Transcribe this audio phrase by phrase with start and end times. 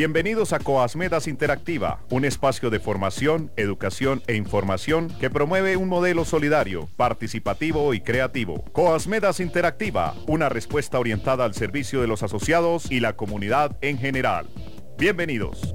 [0.00, 6.24] Bienvenidos a Coasmedas Interactiva, un espacio de formación, educación e información que promueve un modelo
[6.24, 8.64] solidario, participativo y creativo.
[8.72, 14.48] Coasmedas Interactiva, una respuesta orientada al servicio de los asociados y la comunidad en general.
[14.96, 15.70] Bienvenidos.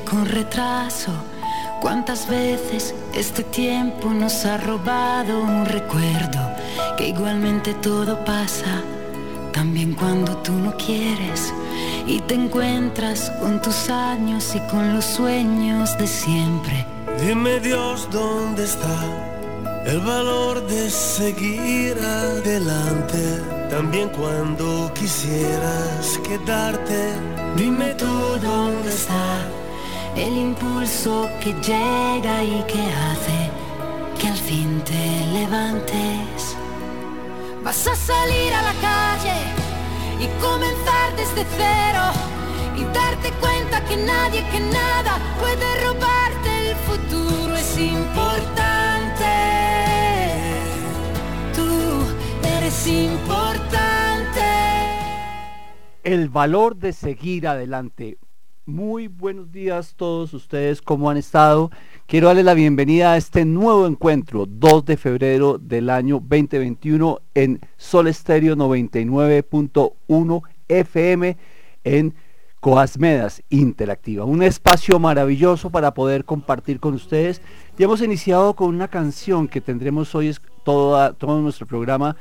[0.00, 1.12] Con retraso.
[1.80, 6.40] ¿Cuántas veces este tiempo nos ha robado un recuerdo?
[6.96, 8.82] Que igualmente todo pasa,
[9.52, 11.52] también cuando tú no quieres.
[12.06, 16.86] Y te encuentras con tus años y con los sueños de siempre.
[17.20, 18.98] Dime Dios, ¿dónde está
[19.86, 23.42] el valor de seguir adelante?
[23.70, 27.14] También cuando quisieras quedarte.
[27.56, 28.06] Dime tú
[28.42, 29.65] dónde está
[30.16, 33.50] el impulso que llega y que hace
[34.18, 36.56] que al fin te levantes.
[37.62, 39.38] Vas a salir a la calle
[40.18, 42.04] y comenzar desde cero
[42.76, 47.54] y darte cuenta que nadie, que nada puede robarte el futuro.
[47.56, 49.26] Es importante.
[51.54, 51.68] Tú
[52.56, 54.40] eres importante.
[56.04, 58.16] El valor de seguir adelante
[58.66, 61.70] muy buenos días a todos ustedes, ¿cómo han estado?
[62.06, 67.60] Quiero darles la bienvenida a este nuevo encuentro, 2 de febrero del año 2021 en
[67.76, 71.36] Sol Estéreo 99.1 FM
[71.84, 72.14] en
[72.58, 74.24] Coasmedas Interactiva.
[74.24, 77.40] Un espacio maravilloso para poder compartir con ustedes.
[77.78, 80.34] Y hemos iniciado con una canción que tendremos hoy
[80.64, 82.16] toda, todo nuestro programa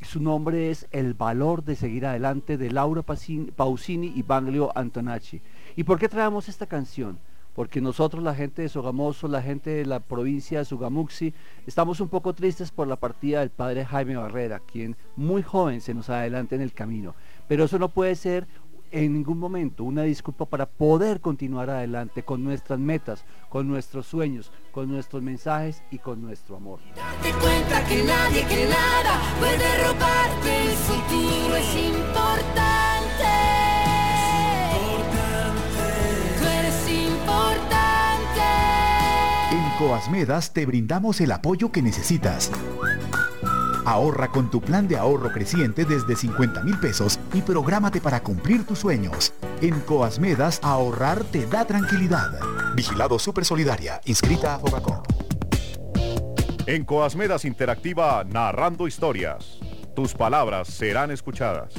[0.00, 5.40] su nombre es El valor de seguir adelante de Laura Pausini y Banglio Antonacci.
[5.78, 7.20] ¿Y por qué traemos esta canción?
[7.54, 11.32] Porque nosotros, la gente de Sogamoso, la gente de la provincia de Sugamuxi,
[11.68, 15.94] estamos un poco tristes por la partida del padre Jaime Barrera, quien muy joven se
[15.94, 17.14] nos adelanta en el camino.
[17.46, 18.48] Pero eso no puede ser
[18.90, 24.50] en ningún momento una disculpa para poder continuar adelante con nuestras metas, con nuestros sueños,
[24.72, 26.80] con nuestros mensajes y con nuestro amor.
[39.88, 42.50] Coasmedas te brindamos el apoyo que necesitas.
[43.86, 48.66] Ahorra con tu plan de ahorro creciente desde 50 mil pesos y prográmate para cumplir
[48.66, 49.32] tus sueños.
[49.62, 52.38] En Coasmedas, ahorrar te da tranquilidad.
[52.76, 55.06] Vigilado Super Solidaria, inscrita a Fogacop.
[56.66, 59.58] En Coasmedas Interactiva, narrando historias.
[59.96, 61.72] Tus palabras serán escuchadas.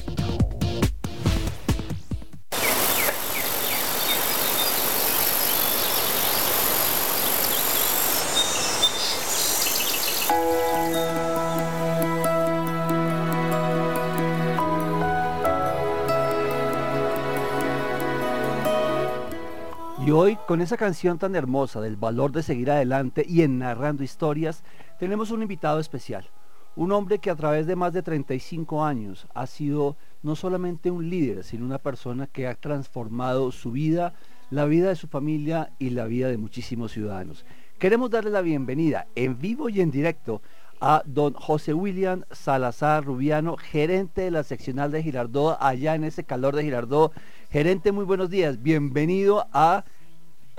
[20.10, 24.04] Y hoy, con esa canción tan hermosa del valor de seguir adelante y en narrando
[24.04, 24.64] historias,
[24.98, 26.28] tenemos un invitado especial.
[26.76, 31.12] Un hombre que a través de más de 35 años ha sido no solamente un
[31.12, 34.16] líder, sino una persona que ha transformado su vida,
[34.50, 37.46] la vida de su familia y la vida de muchísimos ciudadanos.
[37.78, 40.42] Queremos darle la bienvenida en vivo y en directo
[40.82, 46.24] a don José William Salazar Rubiano, gerente de la seccional de Girardot, allá en ese
[46.24, 47.14] calor de Girardot.
[47.52, 48.64] Gerente, muy buenos días.
[48.64, 49.84] Bienvenido a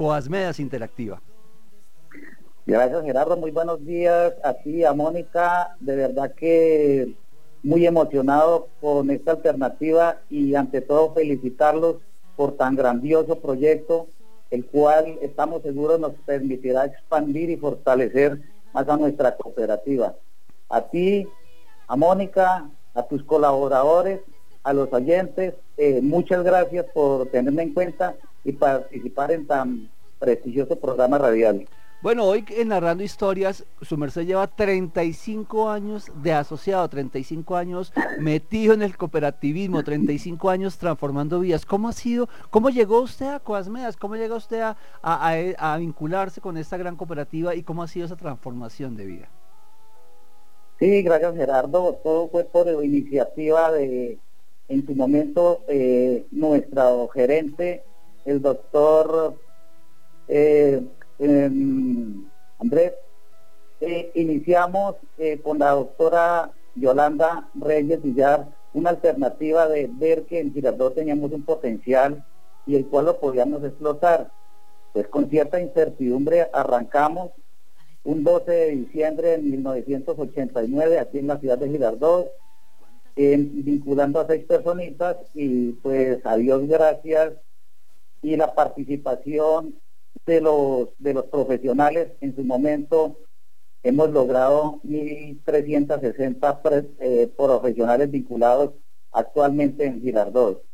[0.01, 1.21] Coasmedas Interactiva.
[2.65, 7.15] Gracias Gerardo, muy buenos días a ti, a Mónica, de verdad que
[7.63, 11.97] muy emocionado con esta alternativa y ante todo felicitarlos
[12.35, 14.07] por tan grandioso proyecto,
[14.51, 18.41] el cual estamos seguros nos permitirá expandir y fortalecer
[18.73, 20.15] más a nuestra cooperativa.
[20.71, 21.29] A ti,
[21.87, 24.21] a Mónica, a tus colaboradores,
[24.63, 30.77] a los oyentes, eh, muchas gracias por tenerme en cuenta y participar en tan prestigioso
[30.77, 31.67] programa radial.
[32.03, 38.73] Bueno, hoy en Narrando Historias, su merced lleva 35 años de asociado, 35 años metido
[38.73, 41.67] en el cooperativismo, 35 años transformando vidas.
[41.67, 43.99] ¿Cómo ha sido, cómo llegó usted a Coasmedas?
[43.99, 48.17] ¿Cómo llegó usted a, a, vincularse con esta gran cooperativa y cómo ha sido esa
[48.17, 49.29] transformación de vida?
[50.79, 52.01] Sí, gracias Gerardo.
[52.03, 54.19] Todo fue por iniciativa de
[54.69, 57.83] en su momento eh, nuestro gerente,
[58.25, 59.35] el doctor
[60.29, 60.83] eh,
[61.19, 62.29] em,
[62.59, 62.93] Andrés,
[63.81, 64.97] eh, iniciamos
[65.43, 71.45] con la doctora Yolanda Reyes Villar una alternativa de ver que en Girardot teníamos un
[71.45, 72.25] potencial
[72.67, 74.31] y el cual lo podíamos explotar.
[74.93, 77.31] Pues con cierta incertidumbre arrancamos
[78.05, 82.31] un 12 de diciembre de 1989 aquí en la ciudad de Girardot,
[83.17, 87.35] vinculando a seis personitas y pues a Dios gracias
[88.23, 89.79] y la participación
[90.27, 93.19] de los, de los profesionales en su momento
[93.83, 98.73] hemos logrado 1.360 eh, profesionales vinculados
[99.13, 100.65] actualmente en Girardot.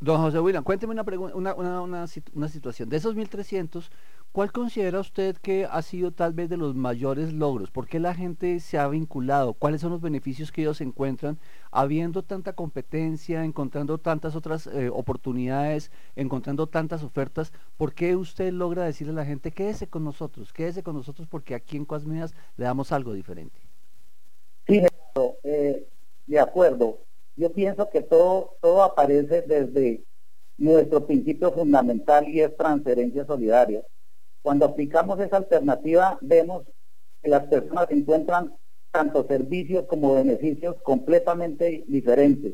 [0.00, 1.04] Don José William, cuénteme una,
[1.34, 2.88] una, una, una, situación.
[2.88, 3.90] De esos 1.300,
[4.34, 7.70] ¿cuál considera usted que ha sido tal vez de los mayores logros?
[7.70, 9.54] ¿Por qué la gente se ha vinculado?
[9.54, 11.38] ¿Cuáles son los beneficios que ellos encuentran
[11.70, 17.52] habiendo tanta competencia, encontrando tantas otras eh, oportunidades, encontrando tantas ofertas?
[17.76, 21.54] ¿Por qué usted logra decirle a la gente, quédese con nosotros, quédese con nosotros porque
[21.54, 23.60] aquí en Cuasmedas le damos algo diferente?
[24.66, 24.82] Sí,
[25.44, 25.86] eh,
[26.26, 26.98] de acuerdo
[27.36, 30.02] yo pienso que todo, todo aparece desde
[30.58, 33.84] nuestro principio fundamental y es transferencia solidaria.
[34.44, 36.64] Cuando aplicamos esa alternativa, vemos
[37.22, 38.54] que las personas encuentran
[38.90, 42.52] tanto servicios como beneficios completamente diferentes.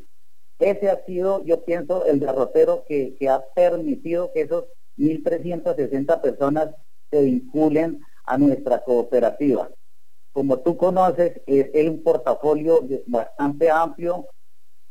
[0.60, 4.66] Ese ha sido, yo pienso, el derrotero que, ha permitido que esos
[4.98, 6.72] 1.360 personas
[7.10, 9.68] se vinculen a nuestra cooperativa.
[10.30, 14.28] Como tú conoces, es un portafolio bastante amplio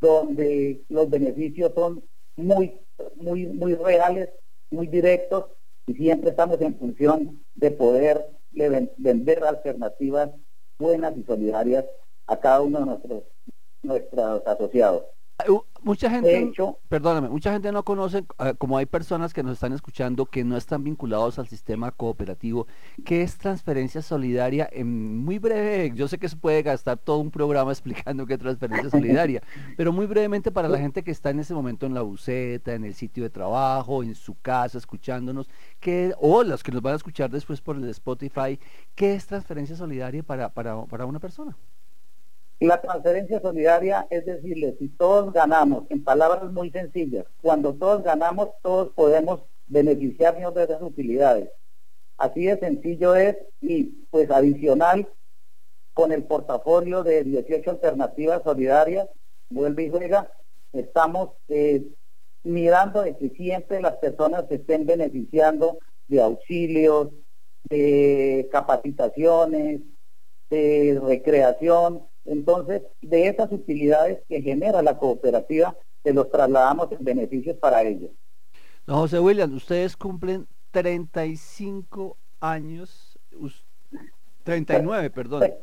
[0.02, 2.04] donde los beneficios son
[2.36, 2.78] muy,
[3.16, 4.32] muy, muy reales,
[4.70, 5.46] muy directos
[5.90, 10.30] y siempre estamos en función de poder vender alternativas
[10.78, 11.84] buenas y solidarias
[12.28, 13.24] a cada uno de nuestros,
[13.82, 15.06] nuestros asociados.
[15.82, 16.52] Mucha gente,
[16.90, 20.58] perdóname, mucha gente no conoce, ah, como hay personas que nos están escuchando que no
[20.58, 22.68] están vinculados al sistema cooperativo,
[23.06, 24.70] ¿qué es transferencia solidaria?
[24.74, 28.40] En muy breve, yo sé que se puede gastar todo un programa explicando qué es
[28.40, 29.42] transferencia solidaria,
[29.78, 32.84] pero muy brevemente para la gente que está en ese momento en la buceta, en
[32.84, 35.50] el sitio de trabajo, en su casa, escuchándonos,
[35.80, 38.60] ¿qué, o los que nos van a escuchar después por el Spotify,
[38.96, 41.56] ¿qué es transferencia solidaria para, para, para una persona?
[42.60, 48.50] La transferencia solidaria es decirle, si todos ganamos, en palabras muy sencillas, cuando todos ganamos,
[48.62, 51.50] todos podemos beneficiarnos de esas utilidades.
[52.18, 55.08] Así de sencillo es y pues adicional
[55.94, 59.08] con el portafolio de 18 alternativas solidarias,
[59.50, 60.30] vuelve y juega,
[60.74, 61.86] estamos eh,
[62.44, 65.78] mirando de que siempre las personas estén beneficiando
[66.10, 67.10] de auxilios,
[67.70, 69.82] de capacitaciones,
[70.50, 77.58] de recreación, entonces, de esas utilidades que genera la cooperativa, se los trasladamos en beneficios
[77.58, 78.12] para ellos.
[78.86, 83.20] No, José William, ustedes cumplen 35 años,
[84.44, 85.54] 39, perdón.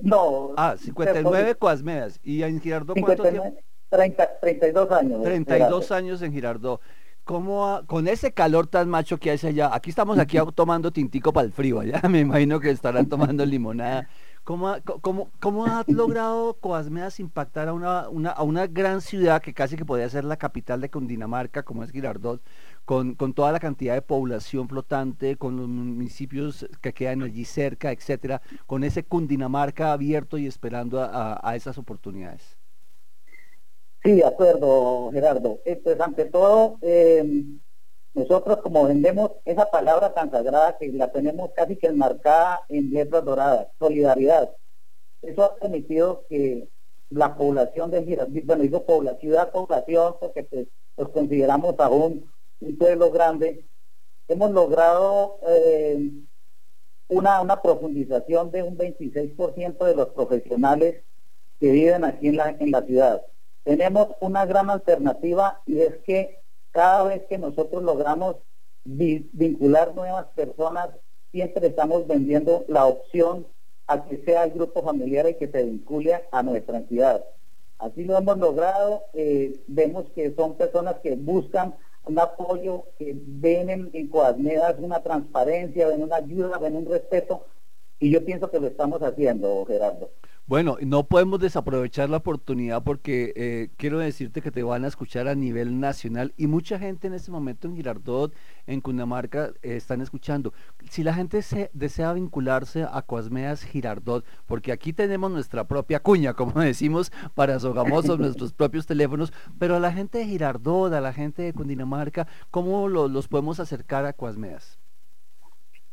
[0.00, 0.52] No.
[0.56, 2.20] Ah, 59 Coasmedas.
[2.22, 3.54] ¿Y en Girardó cuánto tiempo?
[3.90, 5.22] 32 años.
[5.22, 6.80] 32 años en Girardó.
[7.24, 9.74] ¿Cómo con ese calor tan macho que hace allá?
[9.74, 12.00] Aquí estamos aquí tomando tintico para el frío allá.
[12.08, 14.08] Me imagino que estarán tomando limonada.
[14.48, 19.52] ¿Cómo, cómo, cómo ha logrado Coasmeas impactar a una, una, a una gran ciudad que
[19.52, 22.40] casi que podría ser la capital de Cundinamarca, como es Girardot,
[22.86, 27.92] con, con, toda la cantidad de población flotante, con los municipios que quedan allí cerca,
[27.92, 32.56] etcétera, con ese Cundinamarca abierto y esperando a, a, esas oportunidades?
[34.02, 35.60] Sí, de acuerdo, Gerardo.
[35.66, 37.44] Esto es ante todo, eh,
[38.18, 43.24] nosotros como vendemos esa palabra tan sagrada que la tenemos casi que enmarcada en letras
[43.24, 44.50] doradas, solidaridad.
[45.22, 46.68] Eso ha permitido que
[47.10, 52.76] la población de Girardot, bueno, digo población, ciudad, población, porque pues, los consideramos aún un
[52.76, 53.64] pueblo grande,
[54.26, 56.10] hemos logrado eh,
[57.08, 61.04] una, una profundización de un 26% de los profesionales
[61.60, 63.22] que viven aquí en la, en la ciudad.
[63.62, 66.37] Tenemos una gran alternativa y es que
[66.70, 68.36] cada vez que nosotros logramos
[68.84, 70.90] vincular nuevas personas,
[71.30, 73.46] siempre estamos vendiendo la opción
[73.86, 77.24] a que sea el grupo familiar y que se vincule a nuestra entidad.
[77.78, 83.70] Así lo hemos logrado, eh, vemos que son personas que buscan un apoyo, que ven
[83.70, 84.10] en, en
[84.84, 87.44] una transparencia, ven una ayuda, ven un respeto,
[88.00, 90.10] y yo pienso que lo estamos haciendo, Gerardo.
[90.48, 95.28] Bueno, no podemos desaprovechar la oportunidad porque eh, quiero decirte que te van a escuchar
[95.28, 98.32] a nivel nacional y mucha gente en este momento en Girardot,
[98.66, 100.54] en Cundinamarca, eh, están escuchando.
[100.88, 106.32] Si la gente se, desea vincularse a Coasmeas Girardot, porque aquí tenemos nuestra propia cuña,
[106.32, 111.12] como decimos, para Sogamosos, nuestros propios teléfonos, pero a la gente de Girardot, a la
[111.12, 114.78] gente de Cundinamarca, ¿cómo los podemos acercar a Coasmeas?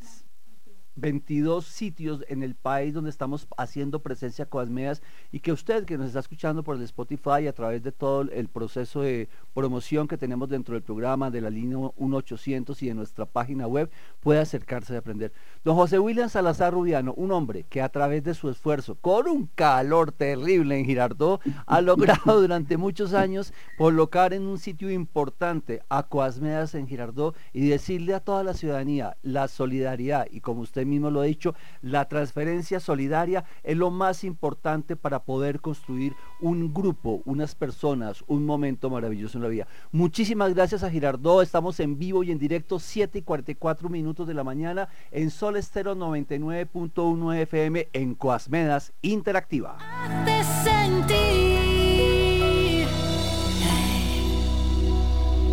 [0.95, 6.07] 22 sitios en el país donde estamos haciendo presencia Coasmeas y que usted que nos
[6.07, 10.49] está escuchando por el Spotify a través de todo el proceso de promoción que tenemos
[10.49, 14.99] dentro del programa de la línea 1800 y de nuestra página web puede acercarse a
[14.99, 15.31] aprender.
[15.63, 19.49] Don José William Salazar Rubiano, un hombre que a través de su esfuerzo, con un
[19.55, 26.03] calor terrible en Girardot, ha logrado durante muchos años colocar en un sitio importante a
[26.03, 31.09] Coasmeas en Girardot y decirle a toda la ciudadanía la solidaridad y como usted mismo
[31.09, 37.21] lo ha dicho, la transferencia solidaria es lo más importante para poder construir un grupo,
[37.25, 39.67] unas personas, un momento maravilloso en la vida.
[39.91, 44.33] Muchísimas gracias a Girardot, estamos en vivo y en directo 7 y 44 minutos de
[44.33, 49.77] la mañana en Sol Estero 99.1 FM en Coasmedas Interactiva.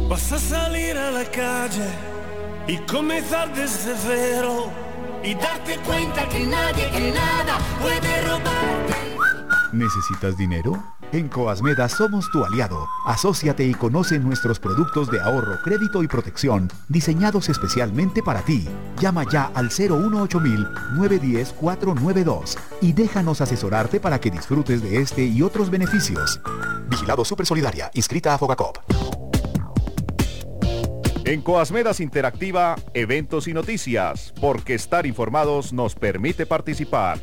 [0.09, 1.89] Vas a salir a la calle
[2.67, 4.90] y comenzar desde cero
[5.23, 8.95] y darte cuenta que nadie, que nada puede robarte.
[9.73, 10.83] ¿Necesitas dinero?
[11.13, 12.87] En Coasmeda somos tu aliado.
[13.07, 18.69] Asociate y conoce nuestros productos de ahorro, crédito y protección, diseñados especialmente para ti.
[19.01, 26.41] Llama ya al 018-910-492 y déjanos asesorarte para que disfrutes de este y otros beneficios.
[26.89, 29.00] Vigilado Super Solidaria, inscrita a Fogacop.
[31.31, 37.21] En Coasmedas Interactiva, eventos y noticias, porque estar informados nos permite participar.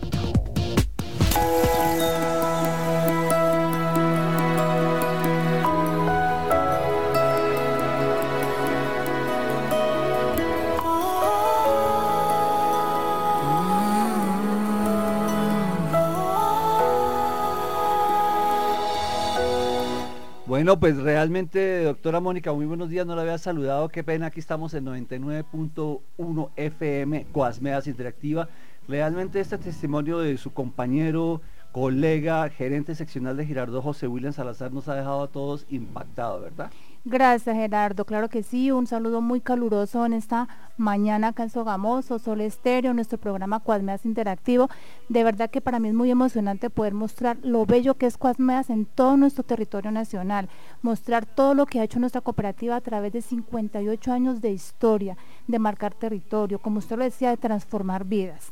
[20.67, 24.41] Bueno, pues realmente, doctora Mónica, muy buenos días, no la había saludado, qué pena, aquí
[24.41, 28.49] estamos en 99.1 FM, Coasmeas Interactiva.
[28.85, 34.87] Realmente este testimonio de su compañero, colega, gerente seccional de Girardot, José William Salazar, nos
[34.87, 36.71] ha dejado a todos impactados, ¿verdad?
[37.09, 38.03] Gracias, Gerardo.
[38.03, 42.93] Claro que sí, un saludo muy caluroso en esta mañana acá en Sogamoso, Sol Estéreo,
[42.93, 44.69] nuestro programa Cuasmeas Interactivo.
[45.07, 48.69] De verdad que para mí es muy emocionante poder mostrar lo bello que es Cuasmeas
[48.69, 50.49] en todo nuestro territorio nacional,
[50.81, 55.15] mostrar todo lo que ha hecho nuestra cooperativa a través de 58 años de historia,
[55.47, 58.51] de marcar territorio, como usted lo decía, de transformar vidas.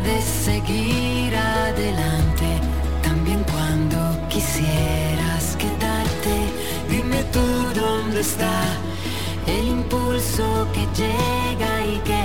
[0.04, 2.60] De seguir adelante,
[3.02, 6.48] también cuando quisieras quedarte,
[6.90, 7.40] dime tú
[7.78, 8.62] dónde está
[9.46, 12.23] el impulso que llega y que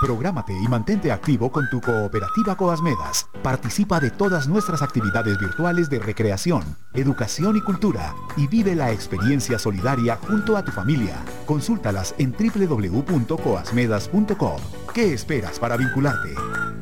[0.00, 3.28] Prográmate y mantente activo con tu cooperativa Coasmedas.
[3.42, 6.62] Participa de todas nuestras actividades virtuales de recreación,
[6.94, 11.18] educación y cultura y vive la experiencia solidaria junto a tu familia.
[11.44, 14.60] Consúltalas en www.coasmedas.com.
[14.94, 16.34] ¿Qué esperas para vincularte?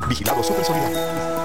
[0.08, 1.37] Vigilado Super Solidario.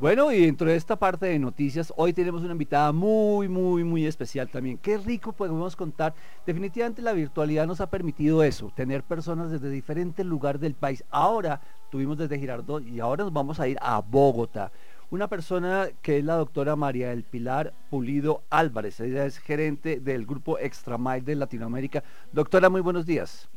[0.00, 4.06] Bueno, y dentro de esta parte de noticias, hoy tenemos una invitada muy, muy, muy
[4.06, 4.78] especial también.
[4.78, 6.14] Qué rico podemos contar.
[6.46, 11.04] Definitivamente la virtualidad nos ha permitido eso, tener personas desde diferentes lugares del país.
[11.10, 14.72] Ahora tuvimos desde Girardot y ahora nos vamos a ir a Bogotá.
[15.10, 19.00] Una persona que es la doctora María del Pilar Pulido Álvarez.
[19.00, 22.02] Ella es gerente del grupo Extramile de Latinoamérica.
[22.32, 23.50] Doctora, muy buenos días.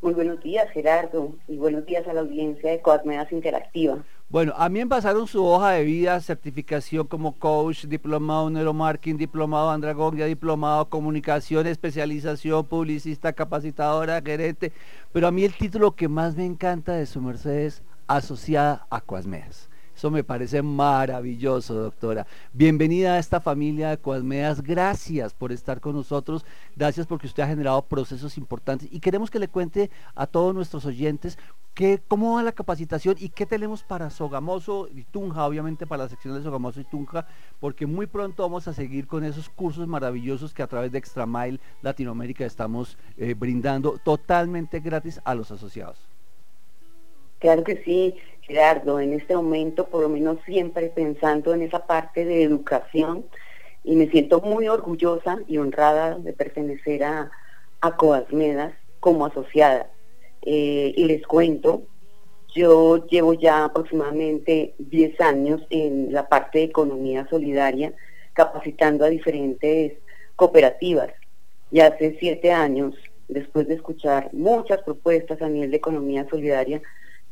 [0.00, 4.02] Muy buenos días, Gerardo, y buenos días a la audiencia de Coadmedas Interactiva.
[4.30, 9.70] Bueno, a mí me pasaron su hoja de vida, certificación como coach, diplomado neuromarketing, diplomado
[9.70, 14.70] andragogia, diplomado comunicación, especialización, publicista, capacitadora, gerente,
[15.14, 19.00] pero a mí el título que más me encanta de su merced es asociada a
[19.00, 19.67] Coasmedas.
[19.98, 22.24] Eso me parece maravilloso, doctora.
[22.52, 24.62] Bienvenida a esta familia de Coasmedas.
[24.62, 26.46] Gracias por estar con nosotros.
[26.76, 30.86] Gracias porque usted ha generado procesos importantes y queremos que le cuente a todos nuestros
[30.86, 31.36] oyentes
[32.08, 35.46] ¿Cómo va la capacitación y qué tenemos para Sogamoso y Tunja?
[35.46, 37.26] Obviamente para la sección de Sogamoso y Tunja,
[37.60, 41.60] porque muy pronto vamos a seguir con esos cursos maravillosos que a través de Extramail
[41.82, 46.08] Latinoamérica estamos eh, brindando totalmente gratis a los asociados.
[47.38, 48.16] Claro que sí,
[48.48, 53.26] Gerardo, en este momento por lo menos siempre pensando en esa parte de educación
[53.84, 57.30] y me siento muy orgullosa y honrada de pertenecer a,
[57.96, 59.88] Coasmedas como asociada
[60.42, 61.84] eh, y les cuento,
[62.54, 67.92] yo llevo ya aproximadamente 10 años en la parte de economía solidaria,
[68.32, 69.92] capacitando a diferentes
[70.34, 71.10] cooperativas.
[71.70, 72.96] Y hace 7 años,
[73.28, 76.82] después de escuchar muchas propuestas a nivel de economía solidaria,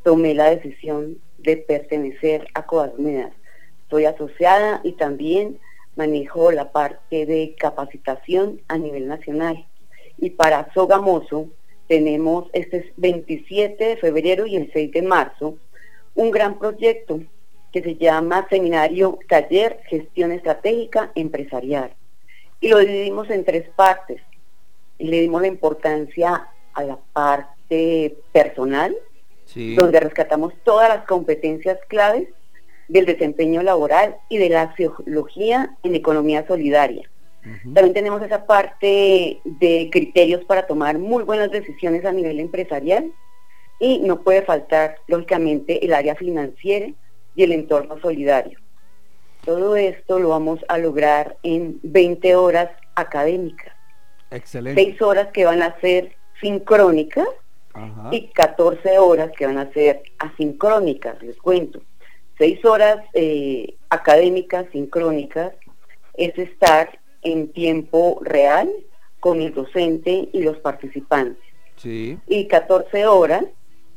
[0.06, 3.32] tomé la decisión de pertenecer a Coasmedas.
[3.90, 5.58] Soy asociada y también
[5.96, 9.66] manejo la parte de capacitación a nivel nacional.
[10.16, 11.48] Y para Sogamoso,
[11.88, 15.58] tenemos este 27 de febrero y el 6 de marzo
[16.14, 17.18] un gran proyecto
[17.72, 21.96] que se llama Seminario Taller Gestión Estratégica Empresarial.
[22.60, 24.22] Y lo dividimos en tres partes.
[24.98, 28.96] Y le dimos la importancia a la parte personal,
[29.54, 32.28] donde rescatamos todas las competencias claves
[32.88, 37.08] del desempeño laboral y de la sociología en economía solidaria.
[37.62, 43.12] También tenemos esa parte de criterios para tomar muy buenas decisiones a nivel empresarial
[43.78, 46.88] y no puede faltar, lógicamente, el área financiera
[47.36, 48.58] y el entorno solidario.
[49.44, 53.72] Todo esto lo vamos a lograr en 20 horas académicas.
[54.32, 54.82] Excelente.
[54.82, 57.28] 6 horas que van a ser sincrónicas
[58.10, 61.80] y 14 horas que van a ser asincrónicas, les cuento.
[62.38, 65.52] 6 horas eh, académicas sincrónicas
[66.14, 68.70] es estar en tiempo real
[69.20, 71.42] con el docente y los participantes.
[71.84, 73.44] Y 14 horas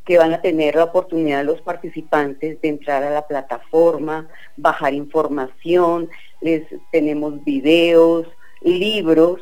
[0.06, 6.10] que van a tener la oportunidad los participantes de entrar a la plataforma, bajar información,
[6.42, 8.28] les tenemos videos,
[8.62, 9.40] libros,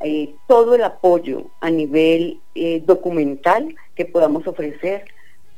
[0.00, 5.04] eh, todo el apoyo a nivel eh, documental que podamos ofrecer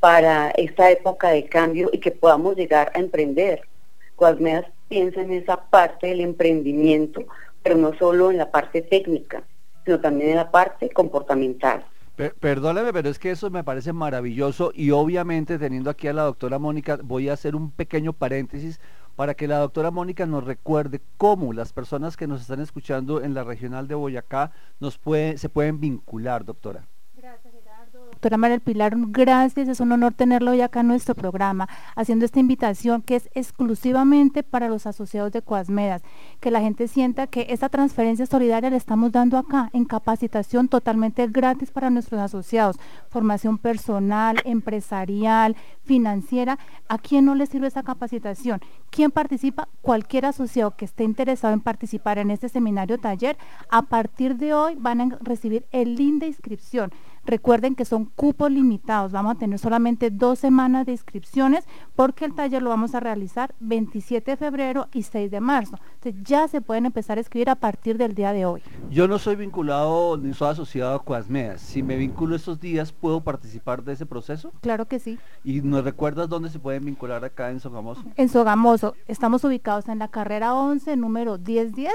[0.01, 3.63] para esta época de cambio y que podamos llegar a emprender.
[4.17, 7.25] Cuadmeas piensa en esa parte del emprendimiento
[7.63, 9.45] pero no solo en la parte técnica,
[9.85, 11.85] sino también en la parte comportamental.
[12.41, 16.59] Perdóneme, pero es que eso me parece maravilloso y obviamente teniendo aquí a la doctora
[16.59, 18.81] Mónica, voy a hacer un pequeño paréntesis
[19.17, 23.35] para que la doctora Mónica nos recuerde cómo las personas que nos están escuchando en
[23.35, 26.87] la regional de Boyacá nos puede, se pueden vincular, doctora.
[27.15, 27.53] Gracias.
[28.13, 32.39] Doctora María Pilar, gracias, es un honor tenerlo hoy acá en nuestro programa, haciendo esta
[32.39, 36.03] invitación que es exclusivamente para los asociados de Coasmedas,
[36.39, 41.27] que la gente sienta que esta transferencia solidaria le estamos dando acá en capacitación totalmente
[41.27, 46.59] gratis para nuestros asociados, formación personal, empresarial, financiera.
[46.89, 48.61] ¿A quién no le sirve esa capacitación?
[48.91, 49.69] ¿Quién participa?
[49.81, 53.37] Cualquier asociado que esté interesado en participar en este seminario taller,
[53.69, 56.93] a partir de hoy van a recibir el link de inscripción.
[57.25, 62.35] Recuerden que son cupos limitados, vamos a tener solamente dos semanas de inscripciones porque el
[62.35, 65.79] taller lo vamos a realizar 27 de febrero y 6 de marzo.
[65.95, 68.61] Entonces ya se pueden empezar a escribir a partir del día de hoy.
[68.91, 71.61] Yo no soy vinculado ni soy asociado a Cuasmeas.
[71.61, 74.53] Si me vinculo estos días, ¿puedo participar de ese proceso?
[74.61, 75.19] Claro que sí.
[75.45, 78.03] ¿Y nos recuerdas dónde se pueden vincular acá en Sogamoso?
[78.17, 78.95] En Sogamoso.
[79.07, 81.93] Estamos ubicados en la carrera 11, número 1010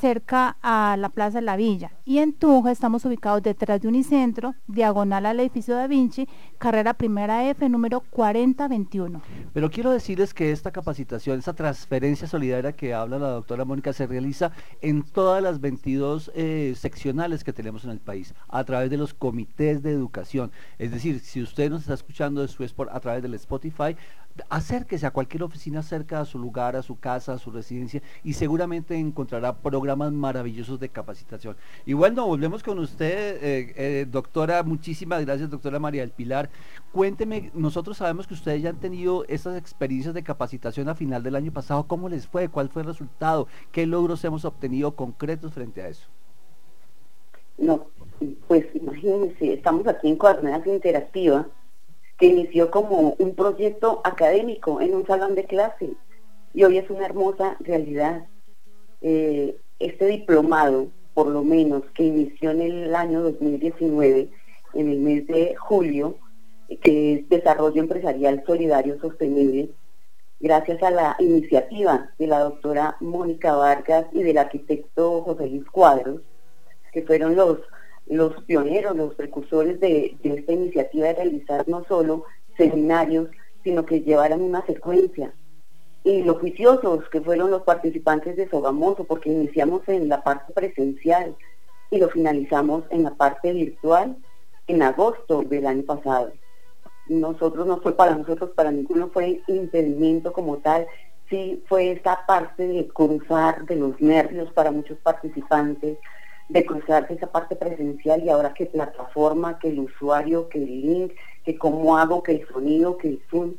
[0.00, 1.92] cerca a la Plaza de la Villa.
[2.04, 6.28] Y en Tunja estamos ubicados detrás de Unicentro, diagonal al edificio Da Vinci,
[6.58, 9.22] carrera primera F, número 4021.
[9.52, 14.06] Pero quiero decirles que esta capacitación, esta transferencia solidaria que habla la doctora Mónica, se
[14.06, 18.96] realiza en todas las 22 eh, seccionales que tenemos en el país, a través de
[18.96, 20.50] los comités de educación.
[20.78, 23.96] Es decir, si usted nos está escuchando de su a través del Spotify,
[24.48, 28.32] acérquese a cualquier oficina cerca a su lugar, a su casa, a su residencia y
[28.32, 31.56] seguramente encontrará programas maravillosos de capacitación.
[31.86, 36.50] Y bueno, volvemos con usted, eh, eh, doctora, muchísimas gracias, doctora María del Pilar.
[36.92, 41.36] Cuénteme, nosotros sabemos que ustedes ya han tenido estas experiencias de capacitación a final del
[41.36, 42.48] año pasado, ¿cómo les fue?
[42.48, 43.46] ¿Cuál fue el resultado?
[43.72, 46.08] ¿Qué logros hemos obtenido concretos frente a eso?
[47.56, 47.86] No,
[48.48, 51.46] pues imagínense, estamos aquí en Coordenadas Interactiva
[52.18, 55.94] que inició como un proyecto académico en un salón de clase
[56.52, 58.26] y hoy es una hermosa realidad.
[59.00, 64.30] Eh, este diplomado, por lo menos, que inició en el año 2019,
[64.74, 66.16] en el mes de julio,
[66.82, 69.70] que es Desarrollo Empresarial Solidario Sostenible,
[70.40, 76.22] gracias a la iniciativa de la doctora Mónica Vargas y del arquitecto José Luis Cuadros,
[76.92, 77.58] que fueron los
[78.06, 82.24] los pioneros, los precursores de, esta iniciativa de realizar no solo
[82.56, 83.28] seminarios,
[83.62, 85.32] sino que llevaran una secuencia.
[86.02, 91.34] Y los juiciosos que fueron los participantes de Sogamoso, porque iniciamos en la parte presencial
[91.90, 94.16] y lo finalizamos en la parte virtual
[94.66, 96.32] en agosto del año pasado.
[97.06, 100.86] Nosotros no fue para nosotros, para ninguno fue impedimento como tal,
[101.28, 105.98] sí fue esta parte de cruzar de los nervios para muchos participantes,
[106.48, 111.12] de cruzarse esa parte presencial y ahora que plataforma, que el usuario, que el link,
[111.44, 113.54] que cómo hago, que el sonido, que el Zoom,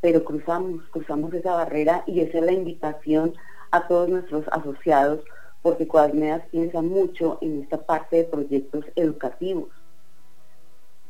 [0.00, 3.34] pero cruzamos, cruzamos esa barrera y esa es la invitación
[3.70, 5.20] a todos nuestros asociados
[5.62, 9.70] porque Coadmedas piensa mucho en esta parte de proyectos educativos.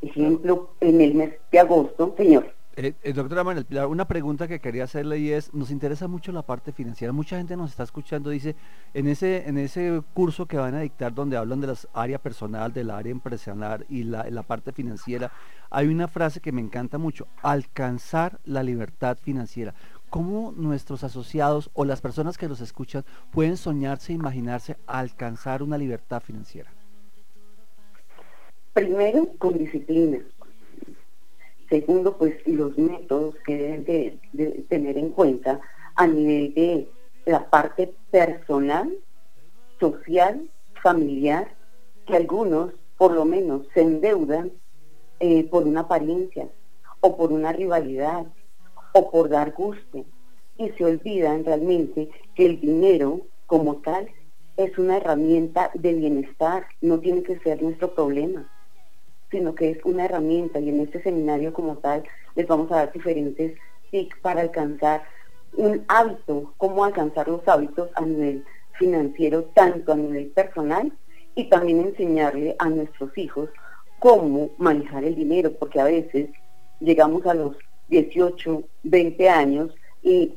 [0.01, 2.54] Ejemplo, en el mes de agosto, señor.
[2.77, 6.43] Eh, eh, doctora Manuel una pregunta que quería hacerle y es, nos interesa mucho la
[6.43, 7.13] parte financiera.
[7.13, 8.57] Mucha gente nos está escuchando, dice,
[8.95, 12.73] en ese, en ese curso que van a dictar donde hablan de las áreas personal,
[12.73, 15.31] del área empresarial y la, la parte financiera,
[15.71, 19.75] hay una frase que me encanta mucho, alcanzar la libertad financiera.
[20.11, 25.79] ¿Cómo nuestros asociados o las personas que los escuchan pueden soñarse e imaginarse alcanzar una
[25.79, 26.73] libertad financiera?
[28.73, 30.19] Primero, con disciplina
[31.69, 35.61] Segundo, pues los métodos que deben de, tener en cuenta
[35.97, 36.89] a nivel de
[37.25, 38.95] la parte personal,
[39.81, 40.49] social,
[40.83, 41.55] familiar,
[42.07, 44.53] que algunos por lo menos se endeudan
[45.21, 46.49] eh, por una apariencia
[47.01, 48.27] o por una rivalidad
[48.93, 50.05] o por dar gusto
[50.59, 54.09] y se olvidan realmente que el dinero como tal
[54.57, 58.49] es una herramienta de bienestar, no tiene que ser nuestro problema
[59.35, 62.05] sino que es una herramienta y en este seminario como tal
[62.37, 63.59] les vamos a dar diferentes
[63.91, 65.03] tips para alcanzar
[65.57, 68.45] un hábito, cómo alcanzar los hábitos a nivel
[68.79, 70.93] financiero, tanto a nivel personal
[71.35, 73.51] y también enseñarle a nuestros hijos
[73.99, 76.31] cómo manejar el dinero, porque a veces
[76.79, 77.57] llegamos a los
[77.89, 80.35] 18, 20 años y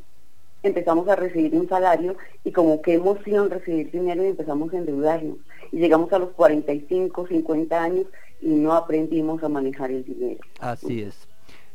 [0.64, 5.38] empezamos a recibir un salario y como qué emoción recibir dinero y empezamos a endeudarnos.
[5.72, 8.08] Y llegamos a los 45, 50 años
[8.42, 10.40] y no aprendimos a manejar el dinero.
[10.60, 11.28] Así es.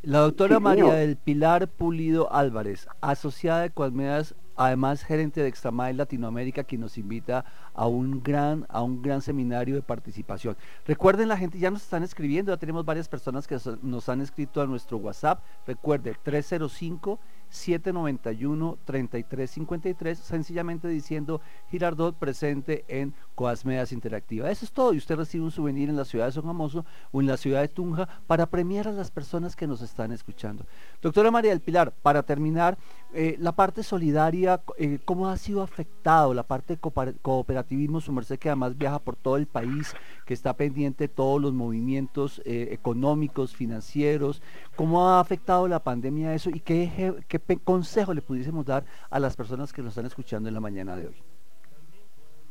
[0.02, 6.64] La doctora María del Pilar Pulido Álvarez, asociada de Cualmedas, además gerente de Extramail Latinoamérica,
[6.64, 10.56] que nos invita a un gran, a un gran seminario de participación.
[10.86, 14.60] Recuerden, la gente ya nos están escribiendo, ya tenemos varias personas que nos han escrito
[14.60, 15.40] a nuestro WhatsApp.
[15.68, 17.20] Recuerde, 305
[17.52, 24.50] 791-3353, sencillamente diciendo Girardot presente en Coasmedas Interactiva.
[24.50, 27.26] Eso es todo y usted recibe un souvenir en la ciudad de Sogamoso o en
[27.26, 30.64] la ciudad de Tunja para premiar a las personas que nos están escuchando.
[31.00, 32.78] Doctora María del Pilar, para terminar,
[33.14, 38.00] eh, la parte solidaria, eh, ¿cómo ha sido afectado la parte de cooperativismo?
[38.00, 41.52] Su merced que además viaja por todo el país, que está pendiente de todos los
[41.52, 44.40] movimientos eh, económicos, financieros.
[44.76, 49.72] ¿Cómo ha afectado la pandemia eso y qué consejo le pudiésemos dar a las personas
[49.72, 51.22] que nos están escuchando en la mañana de hoy?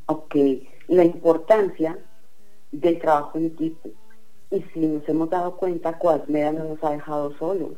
[0.06, 0.34] Ok,
[0.88, 1.98] la importancia
[2.70, 3.90] del trabajo en equipo.
[4.50, 7.72] Y si nos hemos dado cuenta, Coasmeda no nos ha dejado solos,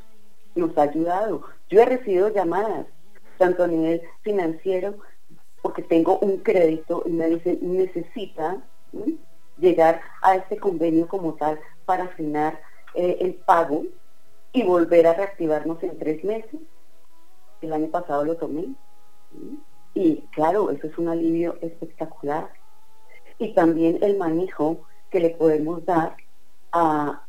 [0.55, 1.43] nos ha ayudado.
[1.69, 2.87] Yo he recibido llamadas,
[3.39, 4.97] tanto a nivel financiero,
[5.63, 8.63] porque tengo un crédito y me dicen, necesita
[9.59, 12.61] llegar a este convenio como tal para afinar
[12.95, 13.85] eh, el pago
[14.53, 16.61] y volver a reactivarnos en tres meses.
[17.61, 18.75] El año pasado lo tomé.
[19.95, 22.51] Y claro, eso es un alivio espectacular.
[23.39, 26.17] Y también el manejo que le podemos dar
[26.73, 27.21] a,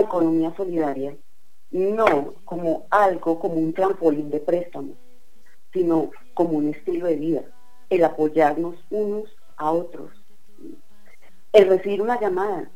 [0.00, 1.14] economía solidaria,
[1.70, 4.94] no como algo, como un trampolín de préstamo,
[5.70, 7.42] sino como un estilo de vida,
[7.90, 10.10] el apoyarnos unos a otros,
[11.52, 12.70] el recibir una llamada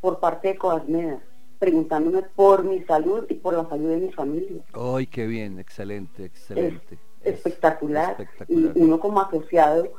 [0.00, 1.20] por parte de Coasmeda,
[1.58, 4.62] preguntándome por mi salud y por la salud de mi familia.
[4.72, 5.58] ¡Ay, qué bien!
[5.58, 8.16] Excelente, excelente espectacular.
[8.48, 9.92] Y uno como asociado,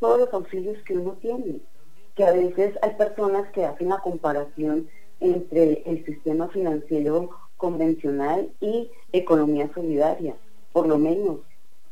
[0.00, 1.60] todos los auxilios que uno tiene,
[2.14, 4.88] que a veces hay personas que hacen la comparación
[5.20, 10.34] entre el sistema financiero convencional y economía solidaria.
[10.72, 11.38] Por lo menos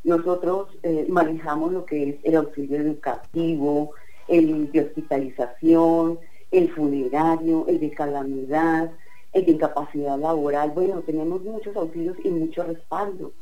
[0.03, 3.93] nosotros eh, manejamos lo que es el auxilio educativo,
[4.27, 6.19] el de hospitalización,
[6.51, 8.91] el funerario, el de calamidad,
[9.33, 10.71] el de incapacidad laboral.
[10.71, 13.33] Bueno, tenemos muchos auxilios y mucho respaldo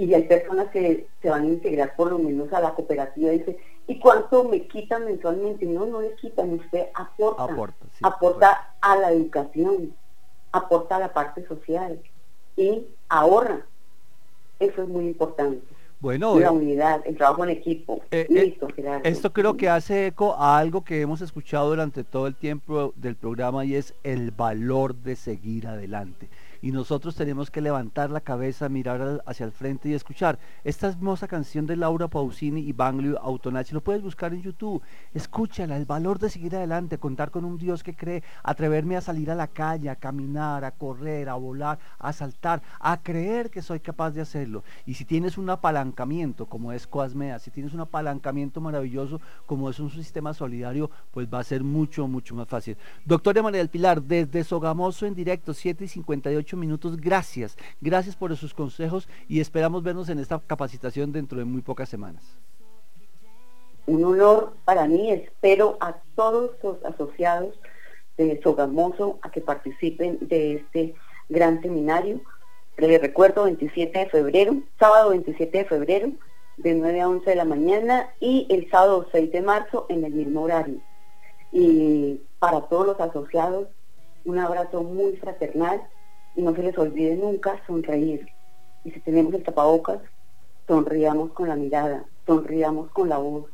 [0.00, 3.38] y hay personas que se van a integrar por lo menos a la cooperativa y
[3.38, 5.66] dice, ¿y cuánto me quitan mensualmente?
[5.66, 9.94] No, no le quitan, usted aporta, aporta, a la educación,
[10.52, 12.00] aporta a la parte social
[12.56, 13.66] y ahorra.
[14.58, 15.66] Eso es muy importante.
[16.00, 18.00] Bueno, la eh, unidad, el trabajo en equipo.
[18.10, 18.56] Eh, eh,
[19.04, 23.16] esto creo que hace eco a algo que hemos escuchado durante todo el tiempo del
[23.16, 26.28] programa y es el valor de seguir adelante
[26.62, 30.38] y nosotros tenemos que levantar la cabeza, mirar hacia el frente y escuchar.
[30.64, 34.82] Esta hermosa canción de Laura Pausini y Banglio Autonacci, lo puedes buscar en YouTube,
[35.14, 39.30] escúchala, el valor de seguir adelante, contar con un Dios que cree, atreverme a salir
[39.30, 43.80] a la calle, a caminar, a correr, a volar, a saltar, a creer que soy
[43.80, 44.64] capaz de hacerlo.
[44.86, 49.78] Y si tienes un apalancamiento como es Coasmea, si tienes un apalancamiento maravilloso como es
[49.80, 52.76] un sistema solidario, pues va a ser mucho, mucho más fácil.
[53.04, 56.96] Doctora María del Pilar, desde Sogamoso en directo, 7 y 58 minutos.
[56.96, 61.88] Gracias, gracias por sus consejos y esperamos vernos en esta capacitación dentro de muy pocas
[61.88, 62.22] semanas.
[63.86, 67.58] Un honor para mí, espero a todos los asociados
[68.16, 70.94] de Sogamoso a que participen de este
[71.28, 72.20] gran seminario.
[72.76, 76.12] Les recuerdo 27 de febrero, sábado 27 de febrero,
[76.56, 80.12] de 9 a 11 de la mañana y el sábado 6 de marzo en el
[80.12, 80.80] mismo horario.
[81.52, 83.68] Y para todos los asociados,
[84.24, 85.82] un abrazo muy fraternal
[86.36, 88.28] no se les olvide nunca sonreír.
[88.84, 90.00] Y si tenemos el tapabocas,
[90.66, 93.46] sonriamos con la mirada, sonriamos con la voz,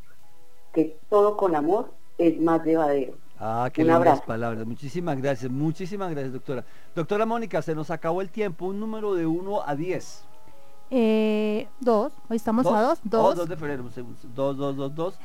[0.73, 3.15] que todo con amor es más llevadero.
[3.39, 4.67] Ah, qué lindas palabras.
[4.67, 6.65] Muchísimas gracias, muchísimas gracias, doctora.
[6.95, 8.67] Doctora Mónica, se nos acabó el tiempo.
[8.67, 10.25] Un número de 1 a 10.
[10.91, 12.13] Eh, dos.
[12.29, 13.01] Hoy estamos a dos.
[13.03, 13.33] Dos.
[13.33, 13.85] Oh, dos de febrero.
[14.35, 15.19] Dos, dos, dos, dos.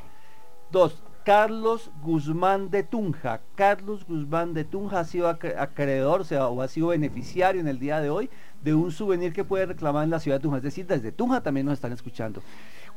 [0.71, 1.03] Dos.
[1.23, 3.41] Carlos Guzmán de Tunja.
[3.53, 8.09] Carlos Guzmán de Tunja ha sido acreedor o, ha sido beneficiario en el día de
[8.09, 8.29] hoy
[8.63, 10.57] de un souvenir que puede reclamar en la ciudad de Tunja.
[10.57, 12.41] Es decir, desde Tunja también nos están escuchando.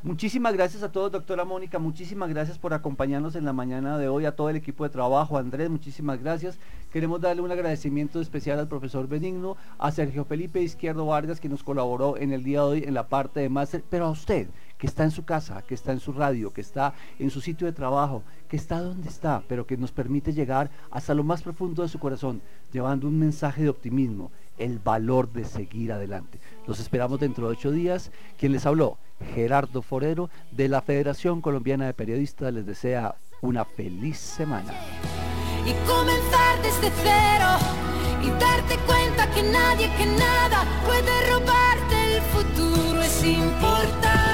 [0.01, 1.77] Muchísimas gracias a todos, doctora Mónica.
[1.77, 5.37] Muchísimas gracias por acompañarnos en la mañana de hoy, a todo el equipo de trabajo.
[5.37, 6.59] Andrés, muchísimas gracias.
[6.91, 11.63] Queremos darle un agradecimiento especial al profesor Benigno, a Sergio Felipe Izquierdo Vargas, que nos
[11.63, 14.47] colaboró en el día de hoy en la parte de máster, pero a usted,
[14.85, 17.65] que está en su casa, que está en su radio, que está en su sitio
[17.65, 21.81] de trabajo, que está donde está, pero que nos permite llegar hasta lo más profundo
[21.81, 22.39] de su corazón,
[22.71, 26.39] llevando un mensaje de optimismo, el valor de seguir adelante.
[26.67, 28.11] Los esperamos dentro de ocho días.
[28.37, 28.99] Quien les habló,
[29.33, 34.71] Gerardo Forero, de la Federación Colombiana de Periodistas, les desea una feliz semana.
[35.65, 37.57] Y comenzar desde cero
[38.21, 44.24] y darte cuenta que nadie, que nada puede robarte el futuro es importante.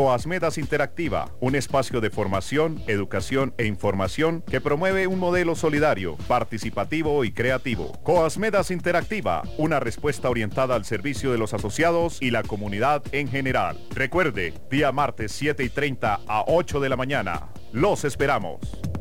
[0.00, 7.22] Coasmedas Interactiva, un espacio de formación, educación e información que promueve un modelo solidario, participativo
[7.22, 7.92] y creativo.
[8.02, 13.78] Coasmedas Interactiva, una respuesta orientada al servicio de los asociados y la comunidad en general.
[13.90, 17.48] Recuerde, día martes 7 y 30 a 8 de la mañana.
[17.70, 18.99] Los esperamos.